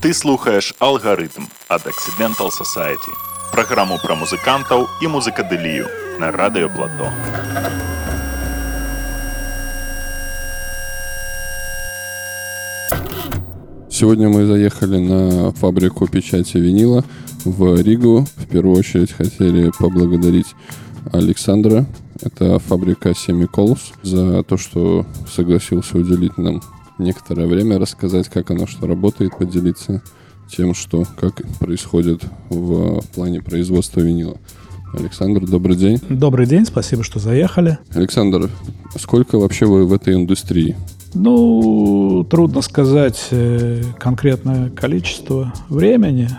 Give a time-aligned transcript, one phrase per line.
[0.00, 3.12] Ты слухаеш алгарытм ад Accidental Society.
[3.52, 5.86] Праграму пра музыкантаў і музыкадылію
[6.18, 7.12] на радыёплато.
[13.90, 17.04] Сегодня мы заехали на фабрику печати винила
[17.44, 18.26] в Ригу.
[18.36, 20.54] В первую очередь хотели поблагодарить
[21.12, 21.84] Александра.
[22.25, 26.61] это фабрика Semicalls за то, что согласился уделить нам
[26.97, 30.01] некоторое время, рассказать, как оно что работает, поделиться
[30.49, 34.37] тем, что как происходит в плане производства винила.
[34.97, 35.99] Александр, добрый день.
[36.09, 37.77] Добрый день, спасибо, что заехали.
[37.93, 38.49] Александр,
[38.97, 40.75] сколько вообще вы в этой индустрии?
[41.13, 46.29] Ну, трудно сказать э, конкретное количество времени.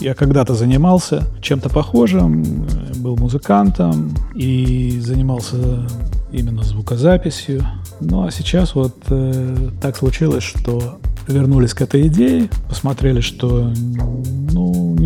[0.00, 5.86] Я когда-то занимался чем-то похожим, э, был музыкантом и занимался
[6.32, 7.64] именно звукозаписью.
[8.00, 10.98] Ну а сейчас вот э, так случилось, что
[11.28, 13.72] вернулись к этой идее, посмотрели, что
[14.52, 14.96] ну,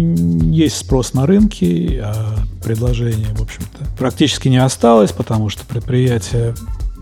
[0.51, 6.55] есть спрос на рынке, а предложений, в общем-то, практически не осталось, потому что предприятия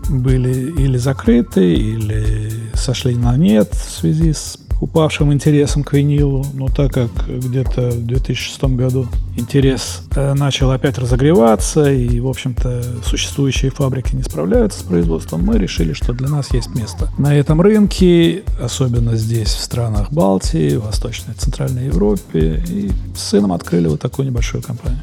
[0.09, 6.67] были или закрыты, или сошли на нет в связи с упавшим интересом к винилу, но
[6.67, 13.71] так как где-то в 2006 году интерес э, начал опять разогреваться, и, в общем-то, существующие
[13.71, 18.43] фабрики не справляются с производством, мы решили, что для нас есть место на этом рынке,
[18.61, 24.27] особенно здесь, в странах Балтии, Восточной и Центральной Европе, и с сыном открыли вот такую
[24.27, 25.01] небольшую компанию.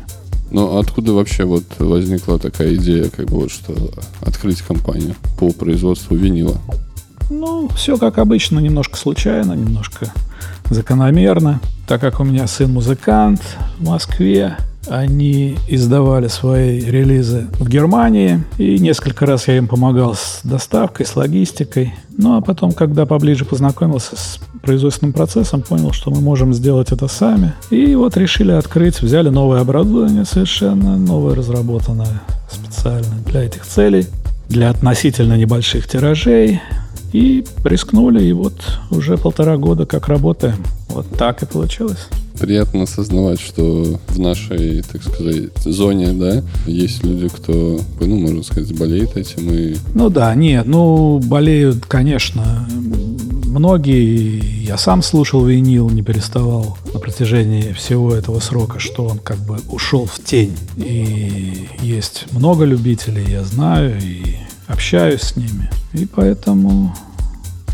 [0.50, 3.74] Но откуда вообще вот возникла такая идея, как бы вот, что
[4.20, 6.56] открыть компанию по производству винила?
[7.30, 10.12] Ну, все как обычно, немножко случайно, немножко
[10.70, 11.60] закономерно.
[11.86, 13.40] Так как у меня сын музыкант
[13.78, 14.56] в Москве,
[14.88, 21.16] они издавали свои релизы в Германии, и несколько раз я им помогал с доставкой, с
[21.16, 21.94] логистикой.
[22.16, 27.08] Ну а потом, когда поближе познакомился с производственным процессом, понял, что мы можем сделать это
[27.08, 27.52] сами.
[27.70, 34.06] И вот решили открыть, взяли новое оборудование совершенно, новое разработанное специально для этих целей,
[34.48, 36.60] для относительно небольших тиражей,
[37.12, 38.54] и рискнули, и вот
[38.90, 40.58] уже полтора года как работаем.
[40.88, 42.08] Вот так и получилось.
[42.38, 48.76] Приятно осознавать, что в нашей, так сказать, зоне, да, есть люди, кто, ну, можно сказать,
[48.78, 49.76] болеет этим и...
[49.94, 52.68] Ну да, нет, ну, болеют, конечно,
[53.56, 54.64] многие.
[54.66, 59.58] Я сам слушал винил, не переставал на протяжении всего этого срока, что он как бы
[59.70, 60.56] ушел в тень.
[60.76, 65.70] И есть много любителей, я знаю, и общаюсь с ними.
[65.92, 66.94] И поэтому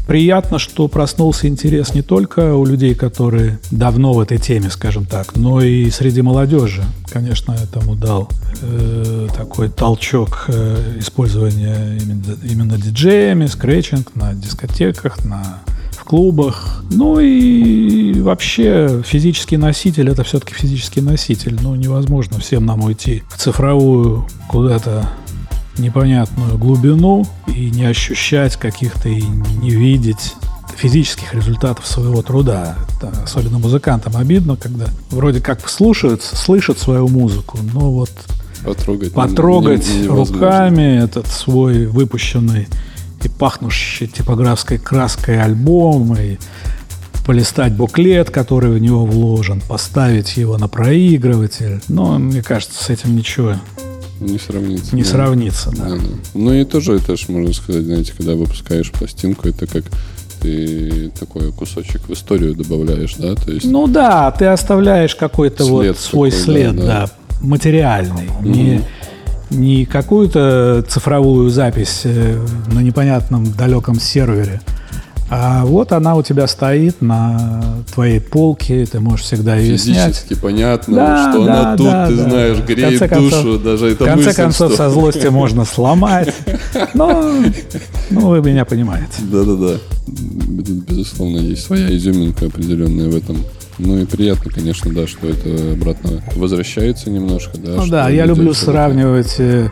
[0.07, 5.37] приятно, что проснулся интерес не только у людей, которые давно в этой теме, скажем так,
[5.37, 6.83] но и среди молодежи.
[7.09, 8.29] Конечно, этому дал
[8.61, 15.61] э, такой толчок э, использования именно, именно диджеями, скретчинг на дискотеках, на
[15.93, 16.83] в клубах.
[16.91, 21.57] Ну и вообще физический носитель это все-таки физический носитель.
[21.63, 25.09] Ну невозможно всем нам уйти в цифровую куда-то
[25.79, 30.35] непонятную глубину и не ощущать каких-то и не видеть
[30.77, 32.77] физических результатов своего труда.
[32.97, 38.11] Это особенно музыкантам обидно, когда вроде как слушают, слышат свою музыку, но вот
[38.65, 42.69] потрогать, потрогать не, не, руками этот свой выпущенный
[43.23, 46.39] и пахнущий типографской краской альбом, и
[47.25, 51.81] полистать буклет, который в него вложен, поставить его на проигрыватель.
[51.89, 53.55] Но мне кажется, с этим ничего
[54.25, 54.95] не сравнится.
[54.95, 55.09] Не да.
[55.09, 55.85] сравнится, да.
[55.85, 56.03] да, да.
[56.35, 59.85] Ну и тоже это же, можно сказать, знаете, когда выпускаешь пластинку, это как
[60.41, 63.35] ты такой кусочек в историю добавляешь, да?
[63.35, 67.07] То есть ну да, ты оставляешь какой-то вот свой такой, след, да, да.
[67.07, 67.11] да,
[67.41, 68.27] материальный.
[68.27, 68.49] Mm-hmm.
[68.49, 68.83] Не,
[69.51, 74.61] не какую-то цифровую запись э, на непонятном далеком сервере,
[75.35, 77.63] а вот она у тебя стоит на
[77.95, 80.41] твоей полке, ты можешь всегда ее Физически снять.
[80.43, 82.23] понятно, да, что да, она тут, да, ты да.
[82.29, 84.77] знаешь, греет концов, душу, даже это В конце мысль, концов, что...
[84.77, 86.35] со злости можно сломать.
[86.93, 87.33] Но,
[88.11, 89.23] ну, вы меня понимаете.
[89.23, 89.79] Да-да-да.
[90.07, 93.39] Безусловно, есть своя изюминка определенная в этом.
[93.79, 97.77] Ну и приятно, конечно, да, что это обратно возвращается немножко, да.
[97.77, 99.71] Ну да, я люблю сравнивать э,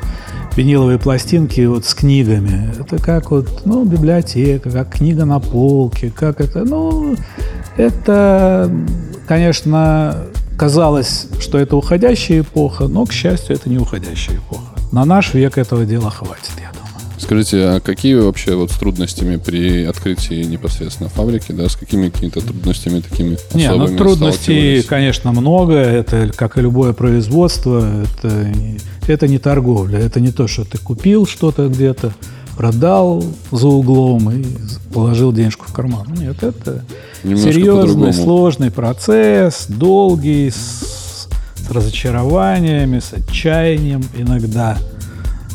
[0.60, 2.70] виниловые пластинки вот с книгами.
[2.78, 7.16] Это как вот, ну, библиотека, как книга на полке, как это, ну,
[7.78, 8.70] это,
[9.26, 10.26] конечно,
[10.58, 14.74] казалось, что это уходящая эпоха, но, к счастью, это не уходящая эпоха.
[14.92, 16.69] На наш век этого дела хватит, я.
[17.20, 22.40] Скажите, а какие вообще вот с трудностями при открытии непосредственно фабрики, да, с какими какими-то
[22.40, 25.74] трудностями такими Не, ну трудностей, конечно, много.
[25.74, 28.52] Это, как и любое производство, это,
[29.06, 29.98] это не торговля.
[29.98, 32.12] Это не то, что ты купил что-то где-то,
[32.56, 34.44] продал за углом и
[34.92, 36.06] положил денежку в карман.
[36.18, 36.84] Нет, это
[37.22, 44.78] Немножко серьезный, сложный процесс, долгий, с, с разочарованиями, с отчаянием иногда.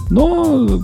[0.09, 0.81] Но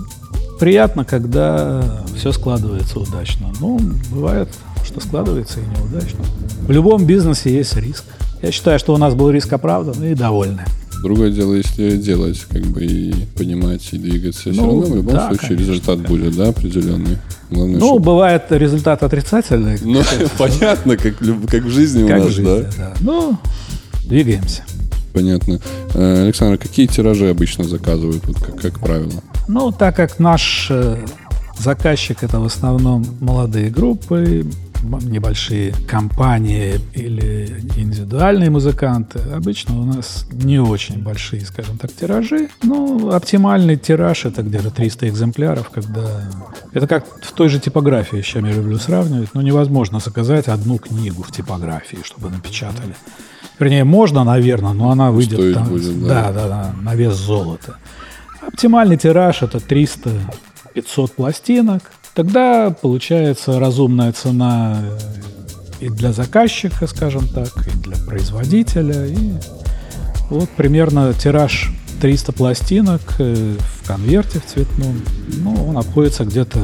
[0.58, 1.82] приятно, когда
[2.16, 3.52] все складывается удачно.
[3.60, 4.48] Ну, бывает,
[4.84, 6.20] что складывается и неудачно.
[6.66, 8.04] В любом бизнесе есть риск.
[8.42, 10.64] Я считаю, что у нас был риск оправдан и довольны.
[11.02, 14.42] Другое дело, если делать, как бы, и понимать, и двигаться.
[14.42, 17.18] Все Ну, равно в любом да, случае конечно, результат будет, да, определенный.
[17.50, 20.00] Главное, Ну, чтоб- бывает результат отрицательный, Ну,
[20.38, 22.44] понятно, как, как в жизни как у в нас, жизни.
[22.44, 22.70] да?
[22.78, 22.94] да.
[23.00, 23.36] Ну,
[24.04, 24.62] двигаемся.
[25.12, 25.58] Понятно.
[25.94, 29.22] Э, Александр, какие тиражи обычно заказывают, вот как, как правило?
[29.48, 31.04] Ну, так как наш э,
[31.58, 34.46] заказчик это в основном молодые группы,
[34.82, 42.48] небольшие компании или индивидуальные музыканты, обычно у нас не очень большие, скажем так, тиражи.
[42.62, 46.22] Ну, оптимальный тираж это где-то 300 экземпляров, когда...
[46.72, 50.78] Это как в той же типографии, с чем я люблю сравнивать, но невозможно заказать одну
[50.78, 52.94] книгу в типографии, чтобы напечатали.
[53.58, 56.32] Вернее, можно, наверное, но она выйдет Стоить там, будет, да, да.
[56.32, 57.76] да, да, на вес золота.
[58.46, 61.82] Оптимальный тираж это 300-500 пластинок.
[62.14, 64.82] Тогда получается разумная цена
[65.80, 69.06] и для заказчика, скажем так, и для производителя.
[69.06, 69.32] И
[70.28, 75.00] вот примерно тираж 300 пластинок э, в конверте в цветном.
[75.28, 76.58] Ну, он обходится где-то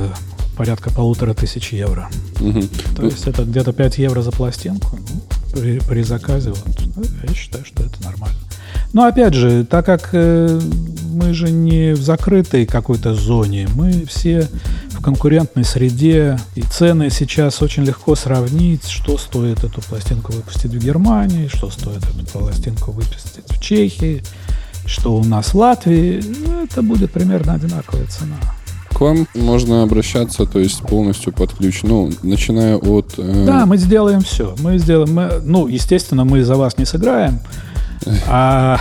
[0.57, 2.11] порядка полутора тысяч евро.
[2.41, 2.69] Мгм.
[2.97, 4.99] То есть это где-то 5 евро за пластинку.
[4.99, 5.23] Ну,
[5.53, 8.37] при, при заказе, вот, ну, я считаю, что это нормально.
[8.93, 10.61] Но опять же, так как э,
[11.13, 14.49] мы же не в закрытой какой-то зоне, мы все
[14.91, 20.79] в конкурентной среде, и цены сейчас очень легко сравнить, что стоит эту пластинку выпустить в
[20.79, 24.23] Германии, что стоит эту пластинку выпустить в Чехии,
[24.87, 26.23] что у нас в Латвии.
[26.47, 28.37] Ну, это будет примерно одинаковая цена.
[28.91, 33.15] К вам можно обращаться, то есть полностью под ключ, ну, начиная от...
[33.19, 34.57] э, Да, мы сделаем все.
[34.61, 37.39] Мы сделаем, мы- ну, естественно, мы за вас не сыграем.
[38.27, 38.79] А,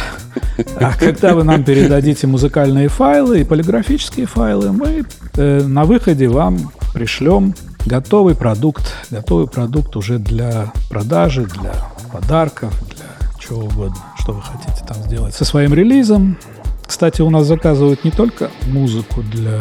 [0.80, 5.06] а когда вы нам передадите музыкальные файлы и полиграфические файлы, мы
[5.36, 7.54] э, на выходе вам пришлем
[7.86, 11.74] готовый продукт, готовый продукт уже для продажи, для
[12.12, 13.06] подарков, для
[13.40, 16.38] чего угодно, что вы хотите там сделать со своим релизом.
[16.86, 19.60] Кстати, у нас заказывают не только музыку для,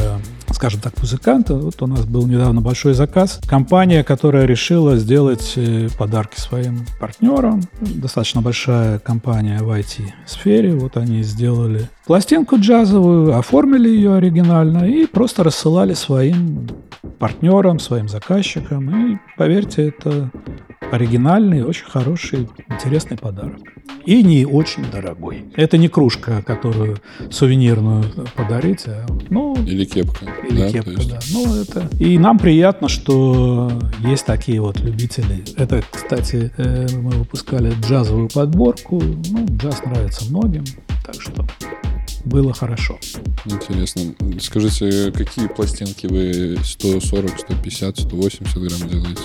[0.56, 1.54] скажем так, музыканта.
[1.54, 3.40] Вот у нас был недавно большой заказ.
[3.46, 7.62] Компания, которая решила сделать э, подарки своим партнерам.
[7.80, 10.74] Достаточно большая компания в IT-сфере.
[10.74, 16.68] Вот они сделали пластинку джазовую, оформили ее оригинально и просто рассылали своим
[17.18, 19.12] партнерам, своим заказчикам.
[19.12, 20.30] И, поверьте, это
[20.80, 23.58] оригинальный, очень хороший, интересный подарок.
[24.04, 25.44] И не очень дорогой.
[25.56, 26.98] Это не кружка, которую
[27.30, 28.04] сувенирную
[28.36, 30.26] подарить, а, ну, Или кепка.
[30.48, 31.18] или да, кепка, есть- да.
[31.32, 31.88] Ну, это...
[31.98, 33.72] И нам приятно, что
[34.04, 35.42] есть такие вот любители.
[35.56, 39.02] Это, кстати, э, мы выпускали джазовую подборку.
[39.02, 40.64] Ну, джаз нравится многим,
[41.04, 41.44] так что
[42.24, 42.98] было хорошо.
[43.44, 44.02] Интересно.
[44.40, 49.22] Скажите, какие пластинки вы 140, 150, 180 грамм делаете?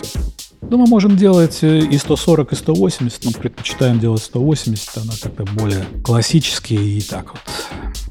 [0.61, 4.97] Ну, мы можем делать э, и 140, и 180, но предпочитаем делать 180.
[4.97, 7.41] Она как-то более классически и так вот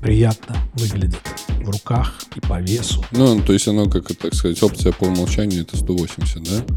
[0.01, 1.21] приятно выглядит
[1.63, 3.05] в руках и по весу.
[3.13, 6.75] Ну, то есть оно, как так сказать, опция по умолчанию это 180, да?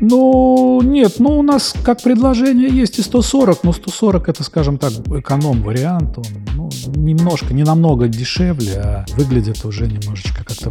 [0.00, 4.92] Ну, нет, ну у нас как предложение есть и 140, но 140 это, скажем так,
[4.92, 6.16] эконом-вариант.
[6.16, 6.24] Он
[6.56, 10.70] ну, немножко, не намного дешевле, а выглядит уже немножечко как-то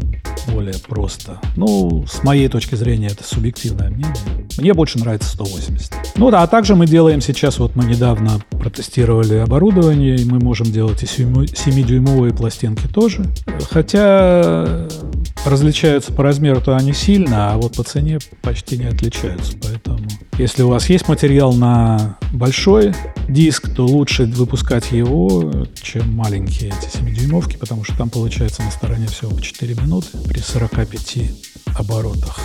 [0.52, 1.40] более просто.
[1.56, 4.49] Ну, с моей точки зрения, это субъективное мнение.
[4.60, 5.94] Мне больше нравится 180.
[6.16, 10.72] Ну да, а также мы делаем сейчас, вот мы недавно протестировали оборудование, и мы можем
[10.72, 13.26] делать и 7-дюймовые пластинки тоже.
[13.72, 14.88] Хотя
[15.46, 19.54] различаются по размеру-то они сильно, а вот по цене почти не отличаются.
[19.62, 20.06] Поэтому,
[20.38, 22.94] если у вас есть материал на большой
[23.30, 29.08] диск, то лучше выпускать его, чем маленькие эти 7-дюймовки, потому что там получается на стороне
[29.08, 31.18] всего по 4 минуты при 45
[31.78, 32.40] оборотах.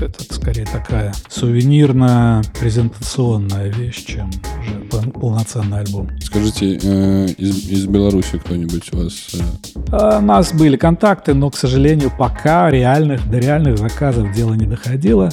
[0.00, 6.08] Это скорее такая сувенирно-презентационная вещь, чем уже пол- полноценный альбом.
[6.20, 9.30] Скажите, э, из, из Беларуси кто-нибудь у вас...
[9.34, 9.38] э,
[9.90, 14.66] А, У нас были контакты, но, к сожалению, пока реальных, до реальных заказов дело не
[14.66, 15.30] доходило.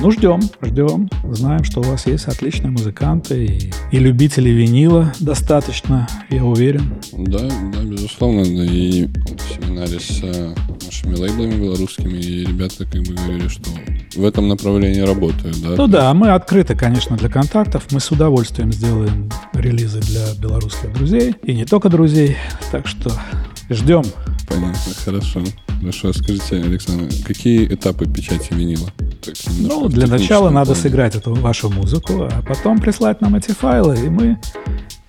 [0.00, 1.08] Ну, ждем, ждем.
[1.30, 6.94] Знаем, что у вас есть отличные музыканты и, и любители винила достаточно, я уверен.
[7.12, 8.42] Да, да, безусловно.
[8.44, 13.70] да, И в семинаре с э, нашими лейблами белорусскими и ребята как бы говорили, что
[14.16, 15.70] в этом направлении работают, да?
[15.76, 17.84] Ну да, мы открыты, конечно, для контактов.
[17.90, 21.34] Мы с удовольствием сделаем релизы для белорусских друзей.
[21.44, 22.36] И не только друзей.
[22.72, 23.10] Так что
[23.70, 24.04] ждем.
[24.48, 25.40] Понятно, хорошо.
[25.80, 28.90] Хорошо, скажите, Александр, какие этапы печати винила?
[29.22, 30.82] Так, ну, для начала надо плане.
[30.82, 34.38] сыграть эту вашу музыку, а потом прислать нам эти файлы, и мы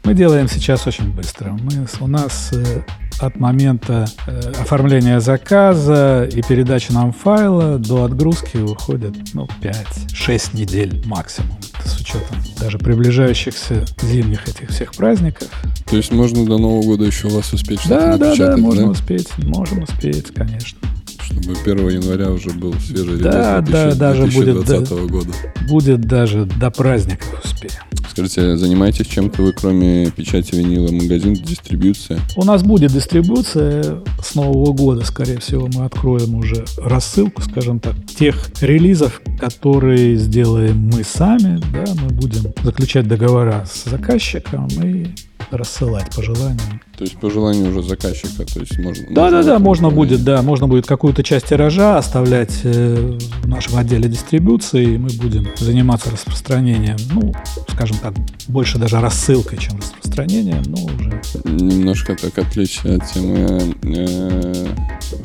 [0.06, 1.58] мы делаем сейчас очень быстро.
[1.64, 2.82] Мы, у нас э,
[3.20, 11.02] от момента э, оформления заказа и передачи нам файла до отгрузки уходит ну, 5-6 недель
[11.08, 11.58] максимум.
[11.86, 15.48] С учетом даже приближающихся зимних этих всех праздников.
[15.86, 18.90] То есть можно до Нового года еще у вас успеть что-то Да, да, да, можно
[18.90, 19.30] успеть.
[19.38, 20.80] Можем успеть, конечно.
[21.22, 25.32] Чтобы 1 января уже был свежий да, релиз да, 2000, даже 2020 будет, года.
[25.68, 27.82] Будет даже до праздников успеем.
[28.16, 32.18] Скажите, занимаетесь чем-то вы, кроме печати винила, магазин, дистрибьюция?
[32.38, 37.94] У нас будет дистрибуция с Нового года, скорее всего, мы откроем уже рассылку, скажем так,
[38.06, 45.08] тех релизов, которые сделаем мы сами, да, мы будем заключать договора с заказчиком и
[45.52, 46.82] рассылать по желанию.
[46.98, 49.06] То есть по желанию уже заказчика, то есть можно.
[49.12, 53.78] Да, да, да, можно будет, да, можно будет какую-то часть тиража оставлять э, в нашем
[53.78, 57.34] отделе дистрибуции, и мы будем заниматься распространением, ну,
[57.70, 58.14] скажем так,
[58.48, 61.22] больше даже рассылкой, чем распространением, но уже.
[61.44, 64.68] Немножко так отвлечься от темы э,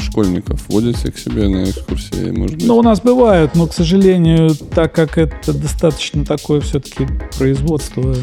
[0.00, 0.64] школьников.
[0.68, 2.66] Водите к себе на экскурсии, может быть?
[2.66, 7.06] Ну, у нас бывают, но, к сожалению, так как это достаточно такое все-таки
[7.38, 8.14] производство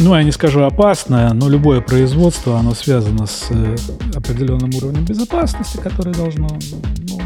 [0.00, 3.76] ну, я не скажу опасное, но любое производство, оно связано с э,
[4.14, 6.48] определенным уровнем безопасности, который должно...
[7.08, 7.20] Ну,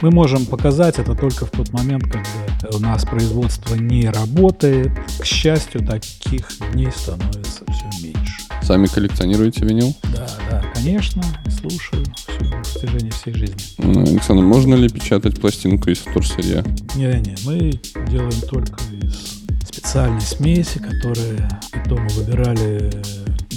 [0.00, 4.92] мы можем показать это только в тот момент, когда у нас производство не работает.
[5.18, 8.42] К счастью, таких дней становится все меньше.
[8.62, 9.94] Сами коллекционируете винил?
[10.14, 11.22] Да, да, конечно,
[11.60, 13.56] слушаю все на протяжении всей жизни.
[13.78, 16.64] Ну, Александр, можно ли печатать пластинку из вторсырья?
[16.94, 17.72] Не-не, мы
[18.10, 19.43] делаем только из
[19.84, 21.46] специальной смеси, которые
[21.90, 22.90] мы выбирали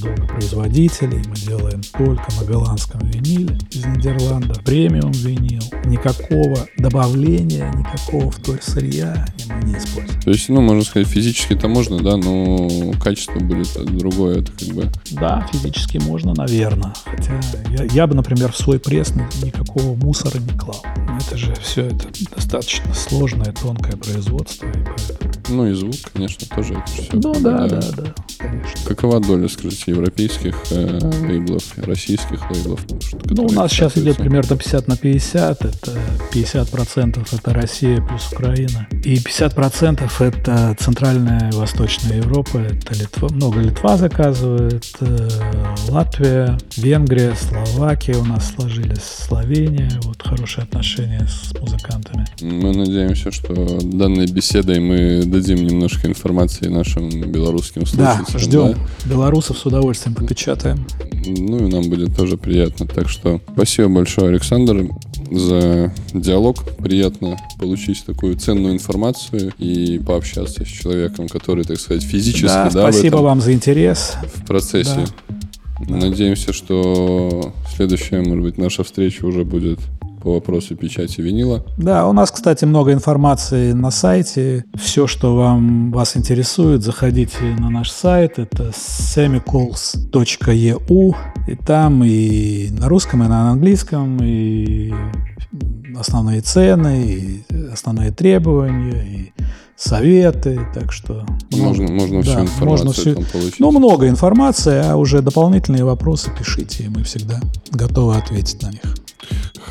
[0.01, 1.23] долго производителей.
[1.25, 4.61] Мы делаем только на голландском виниле из Нидерландов.
[4.63, 5.63] Премиум винил.
[5.85, 10.21] Никакого добавления, никакого вторсырья мы не используем.
[10.21, 14.91] То есть, ну, можно сказать, физически-то можно, да, но качество будет другое, это как бы...
[15.11, 16.93] Да, физически можно, наверное.
[17.05, 17.39] Хотя
[17.71, 20.85] я, я бы, например, в свой пресс никакого мусора не клал.
[21.25, 22.05] Это же все это
[22.35, 25.36] достаточно сложное, тонкое производство, и поэтому...
[25.49, 27.09] Ну и звук, конечно, тоже это все.
[27.13, 28.85] Ну да, да, да, конечно.
[28.85, 32.79] Какова доля, скажите, европейских э, лейблов, российских лейблов?
[33.25, 35.65] Ну, у нас сейчас идет примерно 50 на 50.
[35.65, 35.99] Это
[36.31, 38.87] 50% это Россия плюс Украина.
[39.03, 42.57] И 50% это Центральная и Восточная Европа.
[42.57, 43.29] Это Литва.
[43.31, 44.85] Много Литва заказывает.
[45.01, 45.29] Э,
[45.89, 49.03] Латвия, Венгрия, Словакия у нас сложились.
[49.03, 49.91] Словения.
[50.03, 52.25] Вот хорошие отношения с музыкантами.
[52.41, 58.26] Мы надеемся, что данной беседой мы дадим немножко информации нашим белорусским слушателям.
[58.33, 58.73] Да, ждем.
[58.73, 59.09] Да?
[59.09, 60.85] Белорусов с удовольствием попечатаем.
[61.25, 62.87] Ну и нам будет тоже приятно.
[62.87, 64.89] Так что спасибо большое, Александр,
[65.31, 66.63] за диалог.
[66.77, 72.47] Приятно получить такую ценную информацию и пообщаться с человеком, который, так сказать, физически...
[72.47, 74.15] Да, да спасибо вам за интерес.
[74.35, 75.05] В процессе.
[75.87, 75.95] Да.
[75.95, 79.79] Надеемся, что следующая, может быть, наша встреча уже будет
[80.21, 81.63] по вопросу печати винила.
[81.77, 84.63] Да, у нас, кстати, много информации на сайте.
[84.75, 88.39] Все, что вам вас интересует, заходите на наш сайт.
[88.39, 91.15] Это semicols.eu.
[91.47, 94.93] И там и на русском, и на английском, и
[95.97, 99.31] основные цены, и основные требования, и
[99.77, 101.25] советы, так что...
[101.51, 103.59] Можно, можно да, всю информацию можно всю, там получить.
[103.59, 107.39] Ну, много информации, а уже дополнительные вопросы пишите, и мы всегда
[107.71, 108.96] готовы ответить на них.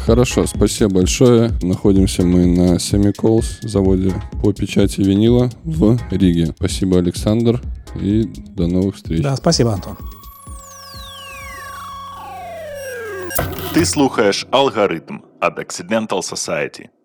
[0.07, 1.51] Хорошо, спасибо большое.
[1.63, 6.55] Находимся мы на Semicalls, заводе по печати винила в Риге.
[6.57, 7.61] Спасибо, Александр,
[8.01, 8.23] и
[8.55, 9.21] до новых встреч.
[9.21, 9.97] Да, спасибо, Антон.
[13.75, 16.87] Ти слухаєш алгоритм від Accidental Society.